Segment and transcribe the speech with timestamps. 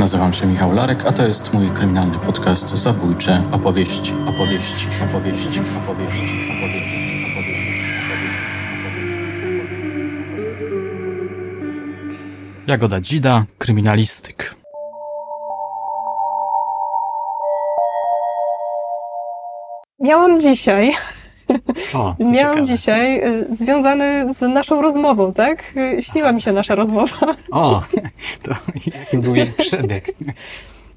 [0.00, 5.60] Nazywam się Michał Larek, a to jest mój kryminalny podcast Zabójcze opowieści, opowieści, opowieści, opowieści,
[5.78, 6.50] opowieści,
[12.66, 14.54] Jagoda Dzida, kryminalistyk.
[20.00, 20.92] Miałam dzisiaj
[21.94, 22.62] O, Miałam ciekawe.
[22.62, 25.72] dzisiaj y, związany z naszą rozmową, tak?
[25.76, 27.16] Y, Śniła mi się nasza rozmowa.
[27.52, 27.82] O,
[28.42, 30.10] to jaki był jej przebieg?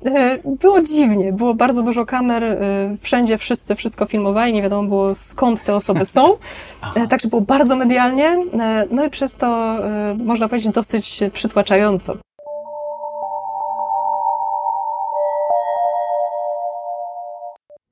[0.08, 2.58] Y, Było dziwnie, było bardzo dużo kamer,
[3.02, 6.38] wszędzie wszyscy wszystko filmowali, nie wiadomo było skąd te osoby są.
[7.10, 8.38] Także było bardzo medialnie,
[8.92, 9.76] no i przez to
[10.18, 12.14] można powiedzieć dosyć przytłaczająco.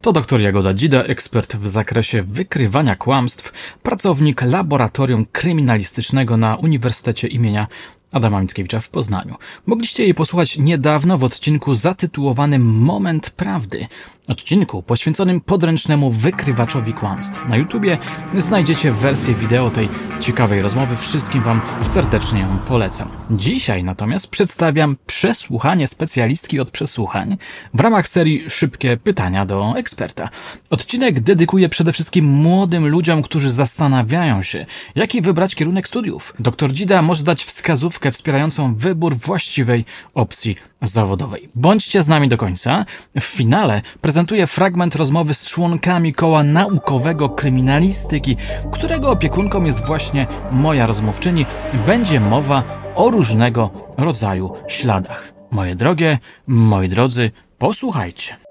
[0.02, 3.52] To dr Jagoda Dzida, ekspert w zakresie wykrywania kłamstw,
[3.84, 7.68] pracownik Laboratorium Kryminalistycznego na Uniwersytecie imienia
[8.12, 9.36] Adama Mickiewicza w Poznaniu.
[9.66, 13.88] Mogliście jej posłuchać niedawno w odcinku zatytułowanym Moment Prawdy.
[14.28, 17.50] Odcinku poświęconym podręcznemu wykrywaczowi kłamstw.
[17.50, 17.98] Na YouTubie
[18.38, 20.96] znajdziecie wersję wideo tej ciekawej rozmowy.
[20.96, 23.10] Wszystkim Wam serdecznie ją polecam.
[23.32, 27.38] Dzisiaj natomiast przedstawiam przesłuchanie specjalistki od przesłuchań
[27.74, 30.30] w ramach serii Szybkie pytania do eksperta.
[30.70, 36.34] Odcinek dedykuję przede wszystkim młodym ludziom, którzy zastanawiają się, jaki wybrać kierunek studiów.
[36.40, 41.50] Doktor Dzida może dać wskazówkę wspierającą wybór właściwej opcji zawodowej.
[41.56, 42.86] Bądźcie z nami do końca.
[43.20, 48.38] W finale prezentuję fragment rozmowy z członkami koła naukowego kryminalistyki,
[48.72, 51.46] którego opiekunką jest właśnie moja rozmówczyni.
[51.88, 52.64] Będzie mowa
[52.96, 55.34] o różnego rodzaju śladach.
[55.52, 58.51] Moje drogie, moi drodzy, posłuchajcie.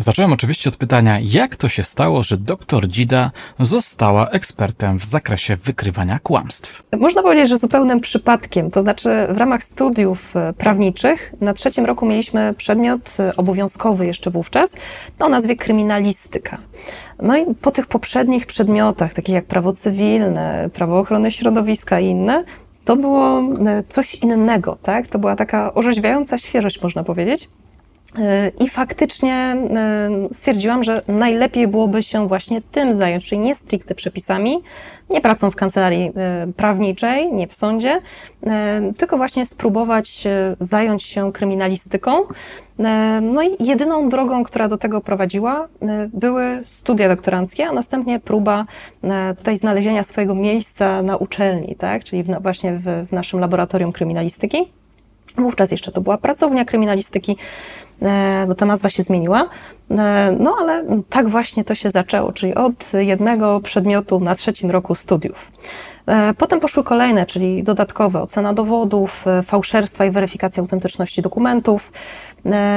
[0.00, 5.56] Zacząłem oczywiście od pytania, jak to się stało, że dr Dzida została ekspertem w zakresie
[5.56, 6.82] wykrywania kłamstw.
[6.98, 12.06] Można powiedzieć, że zupełnym przypadkiem, to znaczy w ramach studiów e, prawniczych na trzecim roku
[12.06, 14.76] mieliśmy przedmiot e, obowiązkowy jeszcze wówczas
[15.20, 16.58] o nazwie kryminalistyka.
[17.22, 22.44] No i po tych poprzednich przedmiotach, takich jak prawo cywilne, prawo ochrony środowiska i inne,
[22.84, 25.06] to było e, coś innego, tak?
[25.06, 27.48] To była taka orzeźwiająca świeżość, można powiedzieć.
[28.60, 29.56] I faktycznie
[30.32, 34.62] stwierdziłam, że najlepiej byłoby się właśnie tym zająć, czyli nie stricte przepisami,
[35.10, 36.12] nie pracą w kancelarii
[36.56, 38.00] prawniczej, nie w sądzie,
[38.98, 40.24] tylko właśnie spróbować
[40.60, 42.12] zająć się kryminalistyką.
[43.22, 45.68] No i jedyną drogą, która do tego prowadziła,
[46.12, 48.66] były studia doktoranckie, a następnie próba
[49.38, 52.04] tutaj znalezienia swojego miejsca na uczelni, tak?
[52.04, 54.77] czyli właśnie w, w naszym laboratorium kryminalistyki.
[55.36, 57.36] Wówczas jeszcze to była pracownia kryminalistyki,
[58.48, 59.48] bo ta nazwa się zmieniła.
[60.38, 65.52] No ale tak właśnie to się zaczęło, czyli od jednego przedmiotu na trzecim roku studiów.
[66.38, 71.92] Potem poszły kolejne, czyli dodatkowe ocena dowodów, fałszerstwa i weryfikacja autentyczności dokumentów.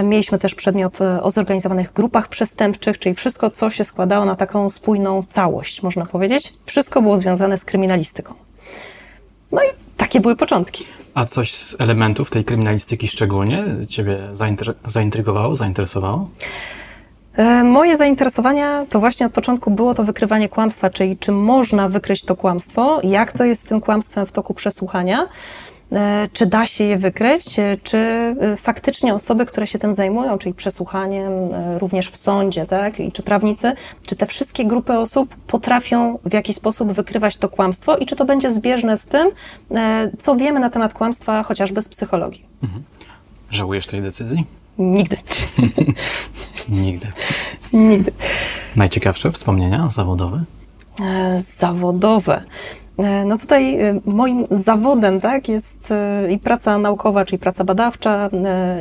[0.04, 5.24] Mieliśmy też przedmiot o zorganizowanych grupach przestępczych, czyli wszystko, co się składało na taką spójną
[5.30, 6.54] całość, można powiedzieć.
[6.66, 8.34] Wszystko było związane z kryminalistyką.
[9.52, 9.68] No i
[9.98, 10.86] takie były początki.
[11.14, 14.20] A coś z elementów tej kryminalistyki szczególnie Ciebie
[14.88, 16.30] zaintrygowało, zainteresowało?
[17.64, 22.36] Moje zainteresowania to właśnie od początku było to wykrywanie kłamstwa, czyli czy można wykryć to
[22.36, 25.28] kłamstwo, jak to jest z tym kłamstwem w toku przesłuchania,
[26.34, 27.46] czy da się je wykryć,
[27.84, 31.32] czy faktycznie osoby, które się tym zajmują, czyli przesłuchaniem
[31.80, 33.74] również w sądzie, tak, i czy prawnicy,
[34.06, 38.26] czy te wszystkie grupy osób potrafią w jakiś sposób wykrywać to kłamstwo i czy to
[38.26, 39.30] będzie zbieżne z tym,
[40.20, 42.46] co wiemy na temat kłamstwa chociażby z psychologii.
[42.64, 42.84] Mhm.
[43.52, 44.46] Żałujesz tej decyzji?
[44.78, 45.18] Nigdy.
[46.70, 47.08] Nigdy.
[47.74, 48.12] Nigdy.
[48.76, 50.44] Najciekawsze wspomnienia zawodowe?
[51.58, 52.44] Zawodowe.
[53.26, 55.94] No tutaj moim zawodem tak, jest
[56.30, 58.30] i praca naukowa, czyli praca badawcza,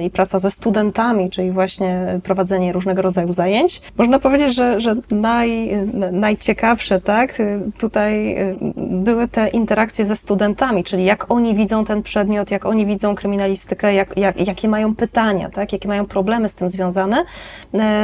[0.03, 3.83] i praca ze studentami, czyli właśnie prowadzenie różnego rodzaju zajęć.
[3.97, 5.71] Można powiedzieć, że, że naj,
[6.13, 7.39] najciekawsze tak,
[7.79, 8.37] tutaj
[8.77, 13.95] były te interakcje ze studentami, czyli jak oni widzą ten przedmiot, jak oni widzą kryminalistykę,
[13.95, 17.25] jak, jak, jakie mają pytania, tak, jakie mają problemy z tym związane.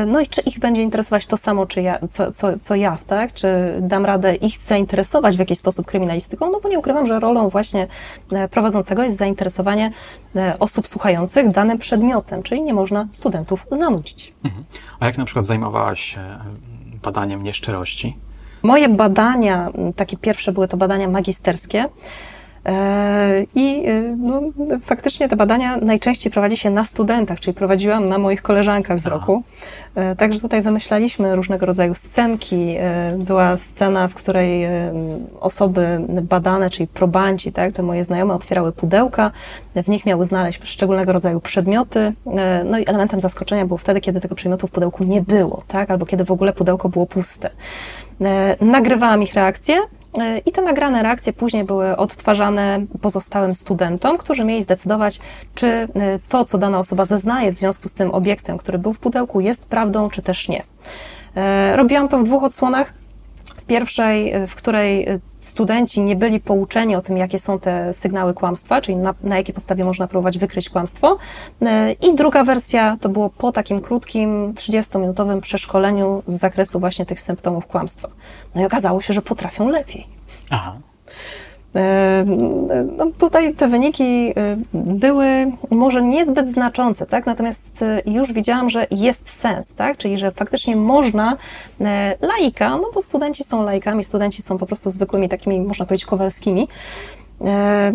[0.06, 3.32] No i czy ich będzie interesować to samo, czy ja, co, co, co ja, tak?
[3.32, 3.49] czy
[3.81, 6.06] dam radę ich zainteresować w jakiś sposób kryminalistyką,
[6.41, 7.87] no bo nie ukrywam, że rolą właśnie
[8.50, 9.93] prowadzącego jest zainteresowanie
[10.58, 14.35] osób słuchających danym przedmiotem, czyli nie można studentów zanudzić.
[14.44, 14.64] Mhm.
[15.00, 16.38] A jak na przykład zajmowałaś się
[17.03, 18.17] badaniem nieszczerości?
[18.62, 21.85] Moje badania, takie pierwsze były to badania magisterskie,
[23.55, 23.83] I
[24.17, 24.41] no,
[24.81, 29.43] faktycznie te badania najczęściej prowadzi się na studentach, czyli prowadziłam na moich koleżankach z roku.
[30.19, 32.77] Także tutaj wymyślaliśmy różnego rodzaju scenki.
[33.19, 34.67] Była scena, w której
[35.41, 39.31] osoby badane, czyli probanci, tak, te moje znajome otwierały pudełka,
[39.75, 42.13] w nich miały znaleźć szczególnego rodzaju przedmioty.
[42.65, 46.07] No i elementem zaskoczenia było wtedy, kiedy tego przedmiotu w pudełku nie było, tak, albo
[46.07, 47.51] kiedy w ogóle pudełko było puste.
[48.61, 49.77] Nagrywałam ich reakcje
[50.47, 55.21] i te nagrane reakcje później były odtwarzane pozostałym studentom, którzy mieli zdecydować,
[55.55, 55.89] czy e,
[56.29, 59.69] to, co dana osoba zeznaje w związku z tym obiektem, który był w pudełku, jest
[59.69, 60.63] prawdą, czy też nie.
[61.37, 62.93] E, robiłam to w dwóch odsłonach.
[63.67, 65.07] Pierwszej, e, w której
[65.41, 69.55] studenci nie byli pouczeni o tym, jakie są te sygnały kłamstwa, czyli na, na jakiej
[69.55, 71.19] podstawie można próbować wykryć kłamstwo.
[72.03, 77.67] I druga wersja to było po takim krótkim, 30-minutowym przeszkoleniu z zakresu właśnie tych symptomów
[77.67, 78.09] kłamstwa.
[78.55, 80.07] No i okazało się, że potrafią lepiej.
[80.51, 80.77] Aha.
[81.76, 82.25] E,
[82.96, 87.26] no tutaj te wyniki e, były może niezbyt znaczące, tak?
[87.26, 89.96] natomiast e, już widziałam, że jest sens, tak?
[89.99, 91.37] czyli że faktycznie można
[92.20, 96.69] laika, no bo studenci są laikami, studenci są po prostu zwykłymi takimi, można powiedzieć, kowalskimi,
[96.69, 97.16] E,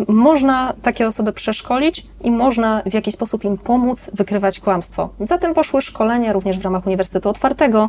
[0.08, 5.08] można takie osoby przeszkolić i można w jakiś sposób im pomóc wykrywać kłamstwo.
[5.20, 7.88] Zatem poszły szkolenia również w ramach Uniwersytetu Otwartego,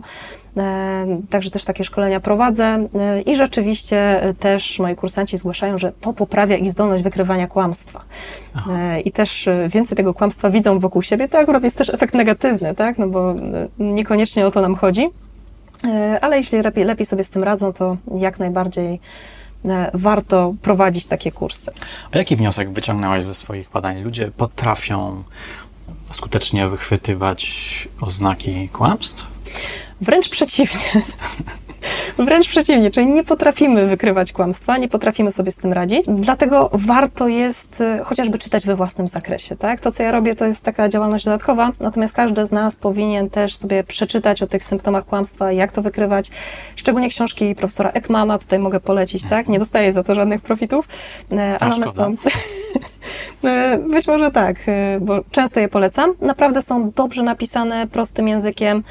[0.58, 6.14] e, także też takie szkolenia prowadzę e, i rzeczywiście też moi kursanci zgłaszają, że to
[6.14, 8.02] poprawia ich zdolność wykrywania kłamstwa.
[8.54, 8.98] Aha.
[8.98, 11.30] I też więcej tego kłamstwa widzą wokół siebie.
[11.30, 12.98] To akurat jest też efekt negatywny, tak?
[12.98, 13.36] No bo
[13.80, 15.10] niekoniecznie o to nam chodzi.
[16.22, 19.00] Ale jeśli lepiej, lepiej sobie z tym radzą, to jak najbardziej E,
[19.94, 21.72] warto prowadzić takie kursy.
[22.12, 24.02] A jaki wniosek wyciągnęłaś ze swoich badań?
[24.02, 25.24] Ludzie potrafią
[26.12, 29.26] skutecznie wychwytywać oznaki kłamstw?
[30.02, 30.82] Wręcz przeciwnie.
[32.18, 36.06] Wręcz przeciwnie, czyli nie potrafimy wykrywać kłamstwa, nie potrafimy sobie z tym radzić.
[36.08, 39.56] Dlatego warto jest e, chociażby czytać we własnym zakresie.
[39.56, 39.80] Tak?
[39.80, 43.56] To, co ja robię, to jest taka działalność dodatkowa, natomiast każdy z nas powinien też
[43.56, 46.32] sobie przeczytać o tych symptomach kłamstwa, jak to wykrywać.
[46.76, 49.48] Szczególnie książki profesora Ekmana tutaj mogę polecić, tak?
[49.48, 50.88] Nie dostaję za to żadnych profitów,
[51.32, 52.16] e, ale one są.
[53.44, 54.56] E, być może tak,
[55.02, 56.14] bo często je polecam.
[56.22, 58.84] Naprawdę są dobrze napisane, prostym językiem.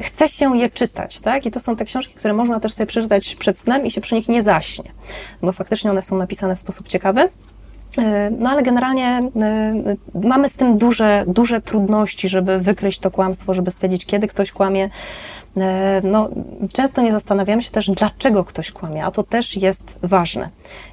[0.00, 1.46] Chce się je czytać, tak?
[1.46, 4.14] I to są te książki, które można też sobie przeczytać przed snem i się przy
[4.14, 4.90] nich nie zaśnie,
[5.42, 7.28] bo faktycznie one są napisane w sposób ciekawy.
[7.98, 13.54] E, no ale generalnie e, mamy z tym duże, duże trudności, żeby wykryć to kłamstwo,
[13.54, 14.90] żeby stwierdzić, kiedy ktoś kłamie.
[15.56, 16.28] E, no,
[16.72, 20.48] często nie zastanawiamy się też, dlaczego ktoś kłamie, a to też jest ważne,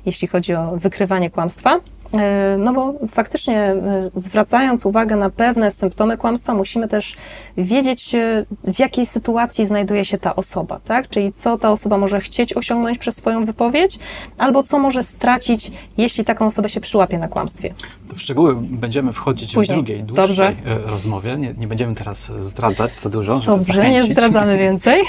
[0.05, 1.79] jeśli chodzi o wykrywanie kłamstwa.
[2.13, 7.15] E, no bo faktycznie e, zwracając uwagę na pewne symptomy kłamstwa, musimy też
[7.57, 11.09] wiedzieć, e, w jakiej sytuacji znajduje się ta osoba, tak?
[11.09, 14.00] Czyli co ta osoba może chcieć osiągnąć przez swoją wypowiedź,
[14.38, 17.73] albo co może stracić, jeśli taką osobę się przyłapie na kłamstwie.
[18.09, 19.75] To w szczegóły będziemy wchodzić Później.
[19.75, 20.56] w drugiej, dłuższej Dobrze.
[20.85, 21.35] rozmowie.
[21.38, 23.94] Nie, nie będziemy teraz zdradzać za dużo, Dobrze, zachęcić.
[23.94, 25.01] nie zdradzamy więcej.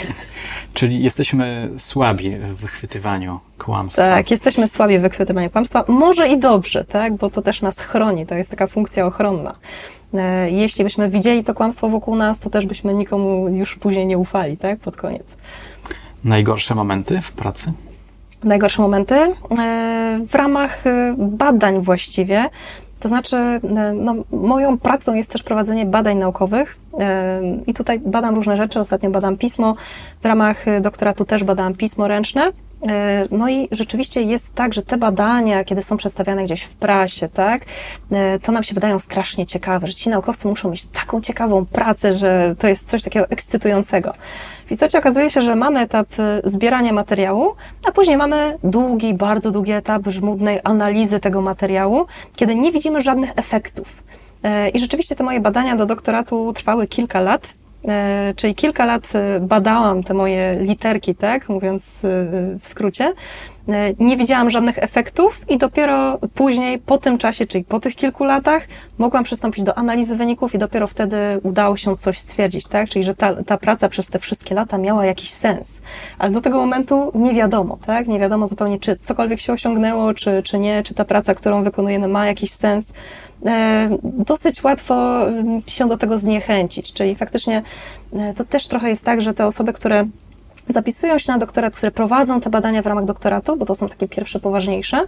[0.74, 4.02] Czyli jesteśmy słabi w wychwytywaniu kłamstwa.
[4.02, 5.84] Tak, jesteśmy słabi w wychwytywaniu kłamstwa.
[5.88, 9.54] Może i dobrze, tak, bo to też nas chroni, to jest taka funkcja ochronna.
[10.14, 14.18] E, jeśli byśmy widzieli to kłamstwo wokół nas, to też byśmy nikomu już później nie
[14.18, 15.36] ufali, tak, pod koniec.
[16.24, 17.72] Najgorsze momenty w pracy?
[18.44, 19.14] Najgorsze momenty?
[19.14, 19.34] E,
[20.28, 22.44] w ramach e, badań właściwie,
[23.00, 23.60] to znaczy,
[23.94, 26.76] no, moją pracą jest też prowadzenie badań naukowych
[27.66, 28.80] i tutaj badam różne rzeczy.
[28.80, 29.76] Ostatnio badam pismo.
[30.22, 32.52] W ramach doktoratu też badałam pismo ręczne.
[32.88, 37.28] E, no i rzeczywiście jest tak, że te badania, kiedy są przedstawiane gdzieś w prasie,
[37.28, 37.64] tak,
[38.12, 42.16] e, to nam się wydają strasznie ciekawe, że ci naukowcy muszą mieć taką ciekawą pracę,
[42.16, 44.12] że to jest coś takiego ekscytującego.
[44.66, 47.54] W istocie okazuje się, że mamy etap e, zbierania materiału,
[47.88, 52.06] a później mamy długi, bardzo długi etap żmudnej analizy tego materiału,
[52.36, 54.02] kiedy nie widzimy żadnych efektów.
[54.74, 57.54] I rzeczywiście te moje badania do doktoratu trwały kilka lat.
[57.88, 62.08] E, czyli kilka lat e, badałam te moje literki, tak, mówiąc e,
[62.60, 63.12] w skrócie.
[63.98, 68.68] Nie widziałam żadnych efektów i dopiero później, po tym czasie, czyli po tych kilku latach,
[68.98, 72.88] mogłam przystąpić do analizy wyników i dopiero wtedy udało się coś stwierdzić, tak?
[72.88, 75.82] Czyli, że ta, ta praca przez te wszystkie lata miała jakiś sens.
[76.18, 78.08] Ale do tego momentu nie wiadomo, tak?
[78.08, 82.08] Nie wiadomo zupełnie, czy cokolwiek się osiągnęło, czy, czy nie, czy ta praca, którą wykonujemy,
[82.08, 82.92] ma jakiś sens.
[83.46, 85.20] E, dosyć łatwo
[85.66, 86.92] się do tego zniechęcić.
[86.92, 87.62] Czyli faktycznie
[88.12, 90.06] e, to też trochę jest tak, że te osoby, które
[90.68, 94.08] zapisują się na doktorat, które prowadzą te badania w ramach doktoratu, bo to są takie
[94.08, 95.06] pierwsze poważniejsze,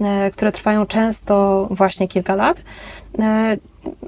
[0.00, 2.62] e, które trwają często właśnie kilka lat,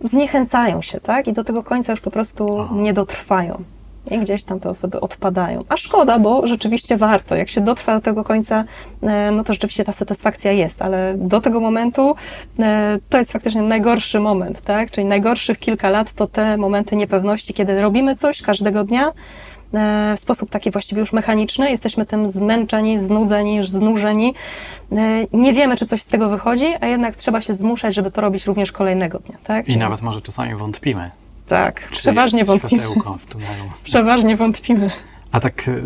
[0.04, 1.28] zniechęcają się, tak?
[1.28, 3.64] I do tego końca już po prostu nie dotrwają.
[4.11, 5.64] I gdzieś tam te osoby odpadają.
[5.68, 7.37] A szkoda, bo rzeczywiście warto.
[7.37, 8.64] Jak się dotrwa do tego końca,
[9.02, 12.14] e, no to rzeczywiście ta satysfakcja jest, ale do tego momentu
[12.58, 14.90] e, to jest faktycznie najgorszy moment, tak?
[14.90, 19.12] Czyli najgorszych kilka lat to te momenty niepewności, kiedy robimy coś każdego dnia,
[19.75, 24.34] e, w sposób taki właściwie już mechaniczny, jesteśmy tym zmęczeni, znudzeni, znużeni.
[25.32, 28.46] Nie wiemy, czy coś z tego wychodzi, a jednak trzeba się zmuszać, żeby to robić
[28.46, 29.38] również kolejnego dnia.
[29.44, 29.68] Tak?
[29.68, 31.11] I nawet może czasami wątpimy,
[31.49, 32.83] tak, Czy przeważnie wątpimy.
[33.85, 34.91] przeważnie wątpimy.
[35.33, 35.83] A tak y,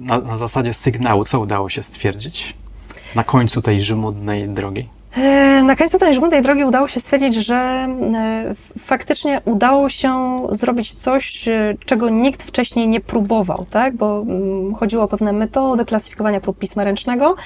[0.00, 2.54] na, na zasadzie sygnału, co udało się stwierdzić
[3.14, 4.88] na końcu tej żmudnej drogi?
[5.16, 10.92] E, na końcu tej żmudnej drogi udało się stwierdzić, że e, faktycznie udało się zrobić
[10.92, 13.96] coś, e, czego nikt wcześniej nie próbował, tak?
[13.96, 17.36] bo mm, chodziło o pewne metody klasyfikowania prób pisma ręcznego.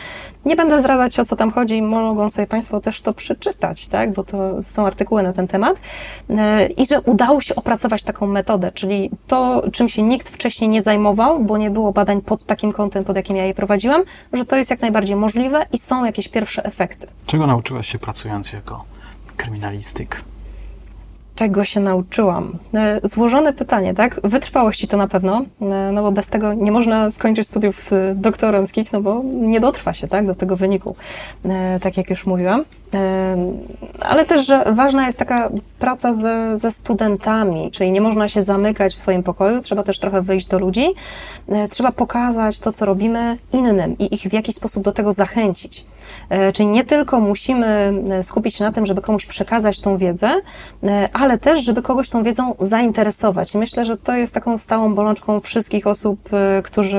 [0.48, 4.12] Nie będę zdradzać o co tam chodzi, mogą sobie Państwo też to przeczytać, tak?
[4.12, 5.80] bo to są artykuły na ten temat.
[6.76, 11.40] I że udało się opracować taką metodę, czyli to, czym się nikt wcześniej nie zajmował,
[11.44, 14.02] bo nie było badań pod takim kątem, pod jakim ja je prowadziłam,
[14.32, 17.06] że to jest jak najbardziej możliwe i są jakieś pierwsze efekty.
[17.26, 18.84] Czego nauczyłaś się pracując jako
[19.36, 20.24] kryminalistyk?
[21.38, 22.58] Czego się nauczyłam?
[22.74, 24.20] E, złożone pytanie, tak?
[24.24, 28.92] Wytrwałości to na pewno, e, no bo bez tego nie można skończyć studiów e, doktoranckich,
[28.92, 30.96] no bo nie dotrwa się, tak, do tego wyniku,
[31.80, 32.64] tak jak już mówiłam.
[34.00, 38.92] Ale też, że ważna jest taka praca ze, ze studentami, czyli nie można się zamykać
[38.92, 40.86] w swoim pokoju, trzeba też trochę wyjść do ludzi,
[41.70, 45.84] trzeba pokazać to, co robimy innym i ich w jakiś sposób do tego zachęcić.
[46.54, 50.40] Czyli nie tylko musimy skupić się na tym, żeby komuś przekazać tą wiedzę,
[51.12, 53.54] ale ale też, żeby kogoś tą wiedzą zainteresować.
[53.54, 56.28] Myślę, że to jest taką stałą bolączką wszystkich osób,
[56.64, 56.98] którzy,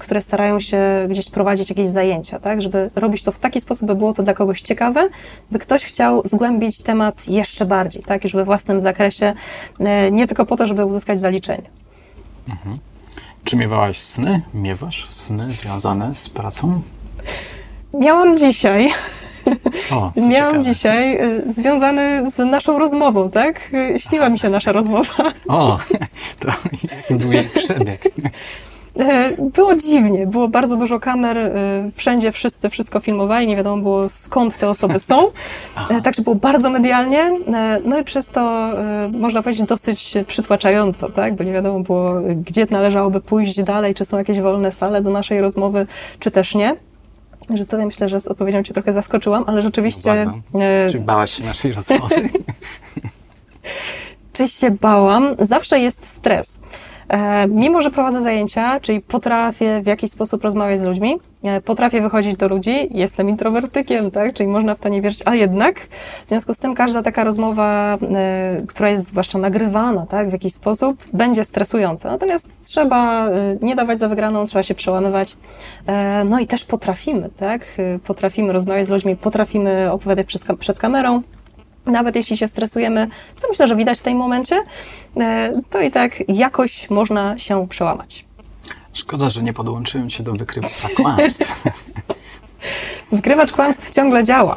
[0.00, 0.78] które starają się
[1.10, 2.62] gdzieś prowadzić jakieś zajęcia, tak?
[2.62, 5.08] Żeby robić to w taki sposób, by było to dla kogoś ciekawe,
[5.50, 8.24] by ktoś chciał zgłębić temat jeszcze bardziej, tak?
[8.24, 9.34] Już we własnym zakresie,
[10.12, 11.68] nie tylko po to, żeby uzyskać zaliczenie.
[12.48, 12.78] Mhm.
[13.44, 14.42] Czy miewałaś sny?
[14.54, 16.80] Miewasz sny związane z pracą?
[17.98, 18.90] Miałam dzisiaj.
[19.92, 20.60] O, Miałam ciekawe.
[20.62, 23.70] dzisiaj y, związany z naszą rozmową, tak?
[23.74, 25.12] Y, śniła mi się nasza rozmowa.
[25.48, 25.78] O,
[26.40, 28.04] to jaki był jej przebieg?
[28.98, 31.52] E, było dziwnie, było bardzo dużo kamer, y,
[31.96, 35.30] wszędzie wszyscy wszystko filmowali, nie wiadomo było skąd te osoby są,
[36.04, 37.30] także było bardzo medialnie,
[37.84, 38.70] no i przez to
[39.12, 42.12] można powiedzieć dosyć przytłaczająco, tak, bo nie wiadomo było,
[42.44, 45.86] gdzie należałoby pójść dalej, czy są jakieś wolne sale do naszej rozmowy,
[46.18, 46.76] czy też nie
[47.54, 50.26] że tutaj myślę, że z odpowiedzią Cię trochę zaskoczyłam, ale rzeczywiście...
[50.54, 50.90] No e...
[50.90, 52.14] Czy bałaś się naszej rozmowy?
[54.32, 55.36] Czy się bałam?
[55.38, 56.60] Zawsze jest stres.
[57.08, 62.02] E, mimo, że prowadzę zajęcia, czyli potrafię w jakiś sposób rozmawiać z ludźmi, e, potrafię
[62.02, 65.80] wychodzić do ludzi, jestem introwertykiem, tak, czyli można w to nie wierzyć, ale jednak
[66.24, 70.54] w związku z tym każda taka rozmowa, e, która jest zwłaszcza nagrywana, tak, w jakiś
[70.54, 72.10] sposób, będzie stresująca.
[72.10, 73.28] Natomiast trzeba
[73.62, 75.36] nie dawać za wygraną, trzeba się przełamywać.
[76.24, 77.66] No i też potrafimy, tak,
[78.06, 80.26] potrafimy rozmawiać z ludźmi, potrafimy opowiadać
[80.58, 81.22] przed kamerą,
[81.86, 84.62] nawet jeśli się stresujemy, co myślę, że widać w tym momencie,
[85.16, 88.24] e, to i tak jakoś można się przełamać.
[88.92, 91.62] Szkoda, że nie podłączyłem się do wykrywacza kłamstw.
[93.12, 94.56] Wykrywacz kłamstw ciągle działa.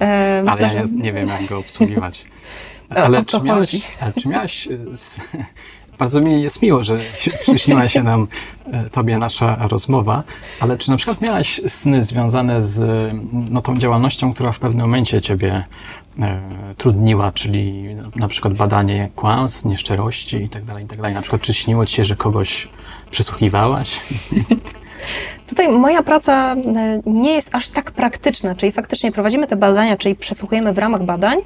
[0.00, 0.92] E, ale ja że...
[0.92, 2.24] nie wiem, jak go obsługiwać.
[2.90, 4.68] Ale, czy miałeś, ale czy miałeś
[6.02, 6.96] bardzo mi jest miło, że
[7.42, 8.28] przyśniła się nam
[8.72, 10.22] e, tobie nasza rozmowa,
[10.60, 13.12] ale czy na przykład miałaś sny związane z
[13.50, 15.64] no, tą działalnością, która w pewnym momencie ciebie
[16.20, 16.40] e,
[16.76, 21.02] trudniła, czyli na przykład badanie kłamstw, nieszczerości itd., tak itd.
[21.02, 22.68] Tak na przykład czy śniło ci się, że kogoś
[23.10, 24.00] przesłuchiwałaś?
[25.50, 26.56] Tutaj moja praca e,
[27.06, 31.38] nie jest aż tak praktyczna, czyli faktycznie prowadzimy te badania, czyli przesłuchujemy w ramach badań,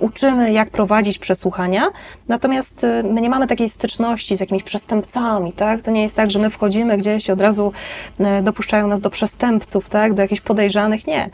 [0.00, 1.90] uczymy, jak prowadzić przesłuchania,
[2.28, 5.82] natomiast e, my nie mamy takiej styczności z jakimiś przestępcami, tak?
[5.82, 7.72] To nie jest tak, że my wchodzimy gdzieś i od razu
[8.20, 10.14] e, dopuszczają nas do przestępców, tak?
[10.14, 11.06] Do jakichś podejrzanych.
[11.06, 11.30] Nie.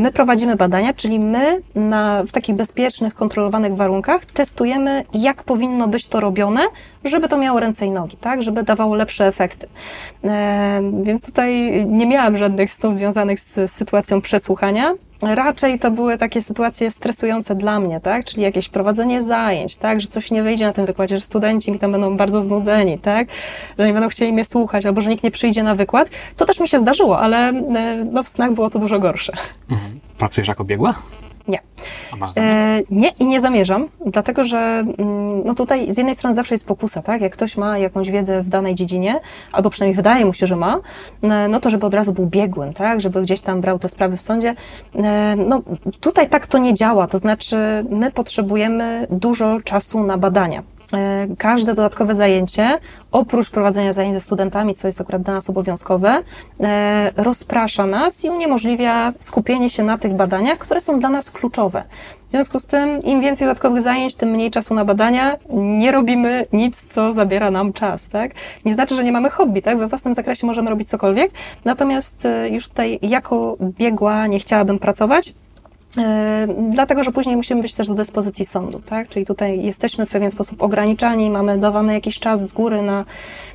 [0.00, 6.06] My prowadzimy badania, czyli my na, w takich bezpiecznych, kontrolowanych warunkach testujemy, jak powinno być
[6.06, 6.60] to robione,
[7.04, 8.42] żeby to miało ręce i nogi, tak?
[8.42, 9.66] Żeby dawało lepsze efekty.
[11.02, 14.94] Więc tutaj nie miałam żadnych snów związanych z sytuacją przesłuchania.
[15.22, 18.24] Raczej to były takie sytuacje stresujące dla mnie, tak?
[18.24, 20.00] Czyli jakieś prowadzenie zajęć, tak?
[20.00, 23.28] Że coś nie wyjdzie na tym wykładzie, że studenci mi tam będą bardzo znudzeni, tak?
[23.78, 26.08] Że nie będą chcieli mnie słuchać, albo że nikt nie przyjdzie na wykład.
[26.36, 29.32] To też mi się zdarzyło, ale e, no, w snach było to dużo gorsze.
[29.70, 30.00] Mhm.
[30.18, 30.94] Pracujesz jako biegła?
[31.48, 31.60] Nie.
[32.36, 34.58] E, nie i nie zamierzam, dlatego że
[34.98, 37.20] mm, no tutaj z jednej strony zawsze jest pokusa, tak?
[37.20, 39.20] Jak ktoś ma jakąś wiedzę w danej dziedzinie,
[39.52, 40.78] albo przynajmniej wydaje mu się, że ma,
[41.22, 43.00] e, no to żeby od razu był biegłym, tak?
[43.00, 44.54] Żeby gdzieś tam brał te sprawy w sądzie.
[44.94, 45.62] E, no
[46.00, 47.56] tutaj tak to nie działa, to znaczy
[47.90, 50.62] my potrzebujemy dużo czasu na badania.
[50.92, 52.78] E, każde dodatkowe zajęcie,
[53.12, 56.22] oprócz prowadzenia zajęć ze studentami, co jest akurat dla nas obowiązkowe,
[56.60, 61.82] e, rozprasza nas i uniemożliwia skupienie się na tych badaniach, które są dla nas kluczowe.
[62.28, 65.36] W związku z tym, im więcej dodatkowych zajęć, tym mniej czasu na badania.
[65.50, 68.32] Nie robimy nic, co zabiera nam czas, tak?
[68.64, 69.78] Nie znaczy, że nie mamy hobby, tak?
[69.78, 71.30] We własnym zakresie możemy robić cokolwiek.
[71.64, 75.34] Natomiast e, już tutaj jako biegła nie chciałabym pracować.
[75.98, 79.08] E, dlatego, że później musimy być też do dyspozycji sądu, tak?
[79.08, 83.04] Czyli tutaj jesteśmy w pewien sposób ograniczani, mamy dawany jakiś czas z góry na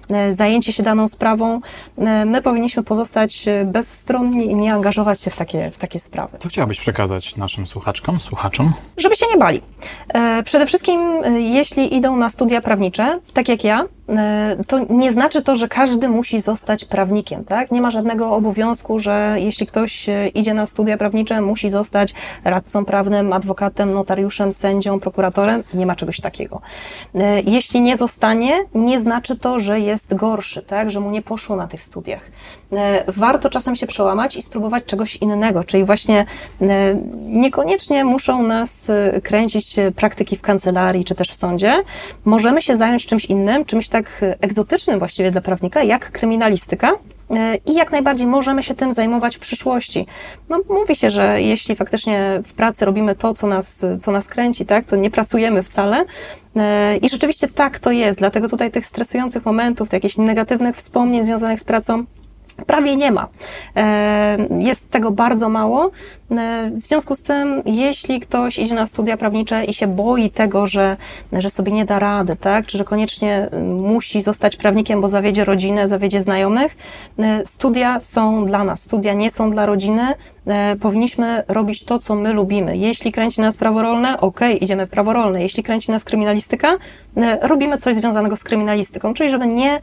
[0.10, 1.62] e, zajęcie się daną sprawą.
[1.98, 6.38] E, my powinniśmy pozostać bezstronni i nie angażować się w takie, w takie sprawy.
[6.38, 8.74] Co chciałabyś przekazać naszym słuchaczkom, słuchaczom?
[8.98, 9.62] Żeby się nie bali.
[10.46, 11.00] Przede wszystkim,
[11.38, 13.99] jeśli idą na studia prawnicze, tak jak ja, E,
[14.68, 17.72] to nie znaczy to, że każdy musi zostać prawnikiem, tak?
[17.72, 22.14] Nie ma żadnego obowiązku, że jeśli ktoś e, idzie na studia prawnicze, musi zostać
[22.44, 25.64] radcą prawnym, adwokatem, notariuszem, sędzią, prokuratorem.
[25.74, 26.62] Nie ma czegoś takiego.
[27.16, 30.92] E, jeśli nie zostanie, nie znaczy to, że jest gorszy, tak?
[30.92, 32.32] Że mu nie poszło na tych studiach.
[33.08, 36.26] Warto czasem się przełamać i spróbować czegoś innego, czyli właśnie
[37.26, 38.92] niekoniecznie muszą nas
[39.24, 41.84] kręcić praktyki w kancelarii czy też w sądzie.
[42.26, 46.92] Możemy się zająć czymś innym, czymś tak tak egzotycznym właściwie dla prawnika, jak kryminalistyka.
[47.36, 50.06] E, I jak najbardziej możemy się tym zajmować w przyszłości.
[50.50, 54.66] No, mówi się, że jeśli faktycznie w pracy robimy to, co nas, co nas kręci,
[54.66, 56.06] tak, to nie pracujemy wcale.
[56.56, 58.20] E, I rzeczywiście tak to jest.
[58.20, 62.06] Dlatego tutaj tych stresujących momentów, jakichś negatywnych wspomnień związanych z pracą
[62.68, 63.28] prawie nie ma.
[63.76, 65.92] E, jest tego bardzo mało.
[66.32, 70.68] E, w związku z tym, jeśli ktoś idzie na studia prawnicze i się boi tego,
[70.68, 70.98] że,
[71.34, 75.88] że sobie nie da rady, tak, czy że koniecznie musi zostać prawnikiem, bo zawiedzie rodzinę,
[75.88, 76.78] zawiedzie znajomych,
[77.20, 78.82] e, studia są dla nas.
[78.82, 80.14] Studia nie są dla rodziny.
[80.82, 82.78] Powinniśmy robić to, co my lubimy.
[82.78, 85.42] Jeśli kręci nas prawo rolne, ok, idziemy w prawo rolne.
[85.42, 86.78] Jeśli kręci nas kryminalistyka,
[87.42, 89.82] robimy coś związanego z kryminalistyką, czyli żeby nie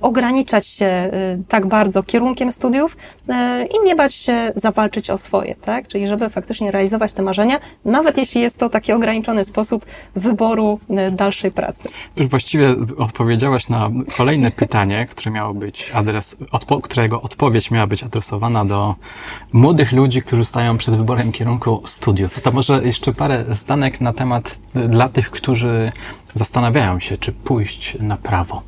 [0.00, 1.10] ograniczać się
[1.48, 2.96] tak bardzo kierunkiem studiów
[3.28, 5.88] e, i nie bać się zawalczyć o swoje, tak?
[5.88, 11.10] Czyli żeby faktycznie realizować te marzenia, nawet jeśli jest to taki ograniczony sposób wyboru e,
[11.10, 11.88] dalszej pracy.
[12.16, 18.02] Już właściwie odpowiedziałaś na kolejne pytanie, które miało być adres, odpo którego odpowiedź miała być
[18.02, 18.94] adresowana do
[19.52, 22.42] młodych ludzi, którzy stają przed wyborem kierunku studiów.
[22.42, 25.92] To może jeszcze parę zdanek na temat dla tych, którzy
[26.34, 28.62] zastanawiają się, czy pójść na prawo.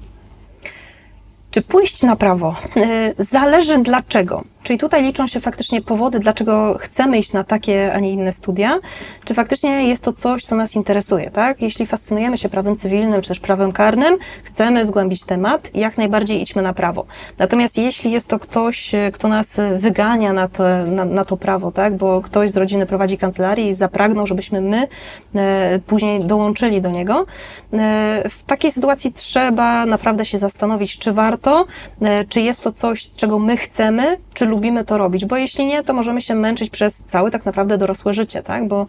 [1.51, 2.57] Czy pójść na prawo?
[2.77, 4.43] Y, zależy dlaczego.
[4.65, 8.79] Czyli tutaj liczą się faktycznie powody, dlaczego chcemy iść na takie, a nie inne studia.
[9.25, 11.63] Czy faktycznie jest to coś, co nas interesuje, tak?
[11.63, 16.63] Jeśli fascynujemy się prawem cywilnym, czy też prawem karnym, chcemy zgłębić temat, jak najbardziej idźmy
[16.63, 17.07] na prawo.
[17.39, 21.97] Natomiast jeśli jest to ktoś, kto nas wygania na to, na, na to prawo, tak?
[21.97, 24.89] Bo ktoś z rodziny prowadzi kancelarię i zapragnął, żebyśmy my
[25.35, 27.27] e, później dołączyli do niego,
[27.73, 31.67] e, w takiej sytuacji trzeba naprawdę się zastanowić, czy warto,
[32.03, 35.85] e, czy jest to coś, czego my chcemy, czy lubimy to robić, bo jeśli nie,
[35.85, 38.69] to możemy się męczyć przez całe tak naprawdę dorosłe życie, tak?
[38.69, 38.87] Bo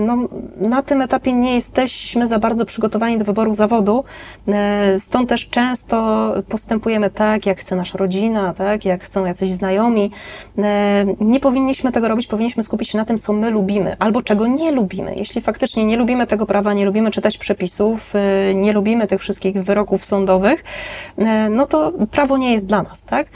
[0.00, 0.16] no,
[0.56, 4.04] na tym etapie nie jesteśmy za bardzo przygotowani do wyboru zawodu,
[4.48, 10.10] e, stąd też często postępujemy tak, jak chce nasza rodzina, tak, jak chcą jacyś znajomi.
[10.58, 14.46] E, nie powinniśmy tego robić, powinniśmy skupić się na tym, co my lubimy, albo czego
[14.46, 15.14] nie lubimy.
[15.16, 18.14] Jeśli faktycznie nie lubimy tego prawa, nie lubimy czytać przepisów,
[18.54, 20.64] nie lubimy tych wszystkich wyroków sądowych,
[21.50, 23.26] no to prawo nie jest dla nas, tak?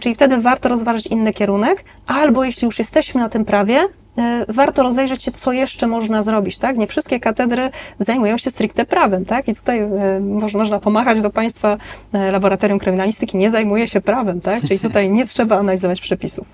[0.00, 4.05] Czyli wtedy warto rozważyć inny kierunek, albo jeśli już jesteśmy na tym prawie, E,
[4.48, 6.78] warto rozejrzeć się, co jeszcze można zrobić, tak?
[6.78, 9.48] Nie wszystkie katedry zajmują się stricte prawem, tak?
[9.48, 9.88] I tutaj e,
[10.54, 11.76] można pomachać do Państwa,
[12.12, 14.64] e, Laboratorium Kryminalistyki nie zajmuje się prawem, tak?
[14.66, 16.46] Czyli tutaj nie trzeba analizować przepisów.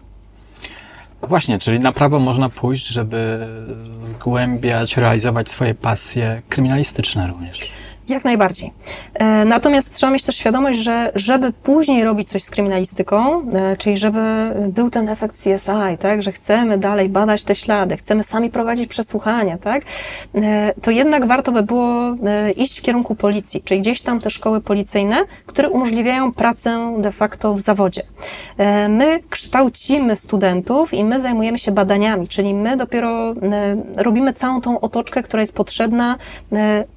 [1.22, 3.46] Właśnie, czyli na prawo można pójść, żeby
[3.92, 7.70] zgłębiać, realizować swoje pasje kryminalistyczne również.
[8.08, 8.72] Jak najbardziej.
[9.14, 13.96] E, natomiast trzeba mieć też świadomość, że żeby później robić coś z kryminalistyką, e, czyli
[13.96, 14.20] żeby
[14.68, 19.58] był ten efekt CSI, tak, że chcemy dalej badać te ślady, chcemy sami prowadzić przesłuchania,
[19.58, 19.82] tak,
[20.34, 22.16] e, to jednak warto by było
[22.56, 27.54] iść w kierunku policji, czyli gdzieś tam te szkoły policyjne, które umożliwiają pracę de facto
[27.54, 28.02] w zawodzie.
[28.88, 33.34] My kształcimy studentów i my zajmujemy się badaniami, czyli my dopiero
[33.96, 36.16] robimy całą tą otoczkę, która jest potrzebna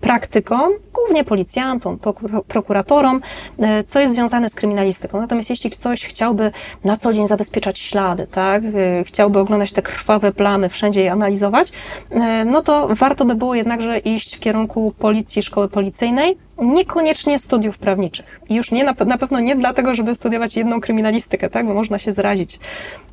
[0.01, 1.99] praktykom, głównie policjantom,
[2.47, 3.21] prokuratorom,
[3.59, 5.21] e, co jest związane z kryminalistyką.
[5.21, 6.51] Natomiast jeśli ktoś chciałby
[6.83, 11.71] na co dzień zabezpieczać ślady, tak, e, chciałby oglądać te krwawe plamy, wszędzie je analizować,
[12.11, 17.77] e, no to warto by było jednakże iść w kierunku policji, szkoły policyjnej, Niekoniecznie studiów
[17.77, 18.41] prawniczych.
[18.49, 21.99] I już nie, na, na pewno nie dlatego, żeby studiować jedną kryminalistykę, tak, bo można
[21.99, 22.59] się zrazić.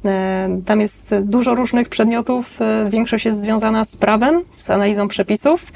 [0.04, 5.72] E, tam jest dużo różnych przedmiotów, e, większość jest związana z prawem, z analizą przepisów.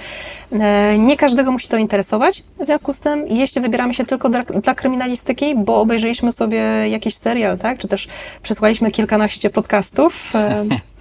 [0.52, 2.42] E, nie każdego musi to interesować.
[2.61, 7.16] W związku z tym, jeśli wybieramy się tylko dla, dla kryminalistyki, bo obejrzeliśmy sobie jakiś
[7.16, 8.09] serial, tak, czy też
[8.42, 10.33] przesłaliśmy kilkanaście podcastów,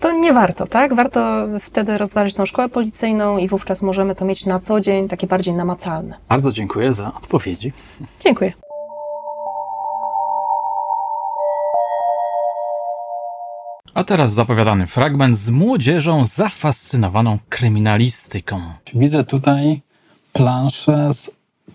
[0.00, 0.94] to nie warto, tak?
[0.94, 5.26] Warto wtedy rozważyć tą szkołę policyjną i wówczas możemy to mieć na co dzień, takie
[5.26, 6.16] bardziej namacalne.
[6.28, 7.72] Bardzo dziękuję za odpowiedzi.
[8.20, 8.52] Dziękuję.
[13.94, 18.60] A teraz zapowiadany fragment z młodzieżą zafascynowaną kryminalistyką.
[18.94, 19.80] Widzę tutaj
[20.32, 21.30] planszę z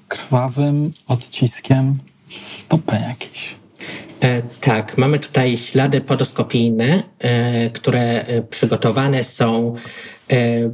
[0.08, 3.56] krwawym odciskiem stopy jakiejś.
[4.20, 9.76] E, tak, mamy tutaj ślady podoskopijne, e, które e, przygotowane są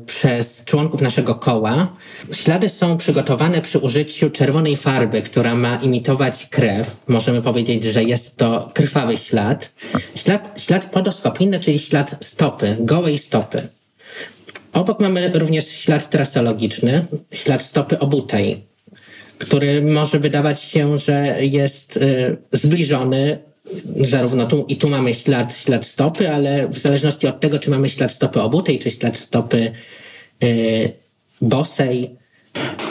[0.06, 1.88] przez członków naszego koła.
[2.34, 7.04] Ślady są przygotowane przy użyciu czerwonej farby, która ma imitować krew.
[7.08, 9.71] Możemy powiedzieć, że jest to krwawy ślad.
[10.15, 13.67] Ślad, ślad podoskopijny, czyli ślad stopy, gołej stopy.
[14.73, 18.70] Obok mamy również ślad trasologiczny, ślad stopy obutej
[19.41, 23.38] który może wydawać się, że jest y, zbliżony
[23.95, 27.89] zarówno tu i tu mamy ślad, ślad stopy, ale w zależności od tego, czy mamy
[27.89, 29.71] ślad stopy obutej, czy ślad stopy
[30.43, 30.91] y,
[31.41, 32.15] bosej.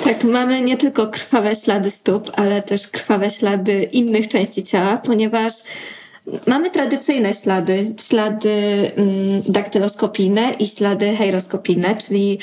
[0.04, 5.52] Tak, mamy nie tylko krwawe ślady stóp, ale też krwawe ślady innych części ciała, ponieważ
[6.46, 8.50] mamy tradycyjne ślady, ślady
[8.96, 12.38] mm, daktyloskopijne i ślady heiroskopijne, czyli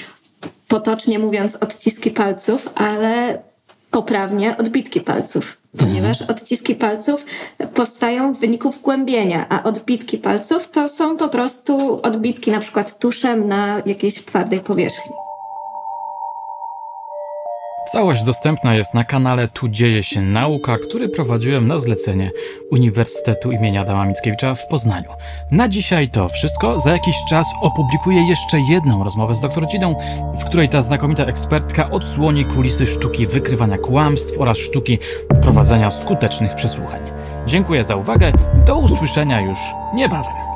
[0.67, 3.39] potocznie mówiąc odciski palców, ale
[3.97, 7.25] poprawnie odbitki palców, ponieważ odciski palców
[7.73, 13.47] powstają w wyniku wgłębienia, a odbitki palców to są po prostu odbitki na przykład tuszem
[13.47, 15.26] na jakiejś twardej powierzchni.
[17.91, 22.31] Całość dostępna jest na kanale Tu dzieje się nauka, który prowadziłem na zlecenie
[22.71, 25.09] Uniwersytetu imienia Adama Mickiewicza w Poznaniu.
[25.51, 26.79] Na dzisiaj to wszystko.
[26.79, 29.95] Za jakiś czas opublikuję jeszcze jedną rozmowę z dr Dzidą,
[30.39, 34.99] w której ta znakomita ekspertka odsłoni kulisy sztuki wykrywania kłamstw oraz sztuki
[35.41, 37.01] prowadzenia skutecznych przesłuchań.
[37.45, 38.31] Dziękuję za uwagę.
[38.65, 39.57] Do usłyszenia już
[39.95, 40.46] niebawem.